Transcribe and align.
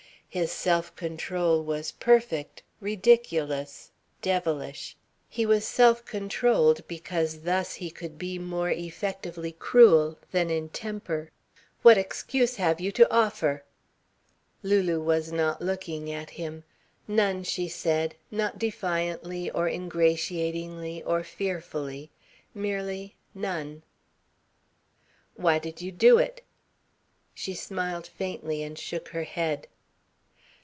His 0.33 0.53
self 0.53 0.95
control 0.95 1.61
was 1.61 1.91
perfect, 1.91 2.63
ridiculous, 2.79 3.91
devilish. 4.21 4.95
He 5.27 5.45
was 5.45 5.65
self 5.67 6.05
controlled 6.05 6.87
because 6.87 7.41
thus 7.41 7.73
he 7.73 7.91
could 7.91 8.17
be 8.17 8.39
more 8.39 8.69
effectively 8.69 9.51
cruel 9.51 10.17
than 10.31 10.49
in 10.49 10.69
temper. 10.69 11.31
"What 11.81 11.97
excuse 11.97 12.55
have 12.55 12.79
you 12.79 12.93
to 12.93 13.13
offer?" 13.13 13.65
Lulu 14.63 15.01
was 15.01 15.33
not 15.33 15.61
looking 15.61 16.09
at 16.09 16.29
him. 16.29 16.63
"None," 17.09 17.43
she 17.43 17.67
said 17.67 18.15
not 18.31 18.57
defiantly, 18.57 19.49
or 19.51 19.67
ingratiatingly, 19.67 21.03
or 21.03 21.25
fearfully. 21.25 22.09
Merely, 22.53 23.17
"None." 23.35 23.83
"Why 25.35 25.59
did 25.59 25.81
you 25.81 25.91
do 25.91 26.19
it?" 26.19 26.41
She 27.33 27.53
smiled 27.53 28.07
faintly 28.07 28.63
and 28.63 28.79
shook 28.79 29.09
her 29.09 29.23
head. 29.25 29.67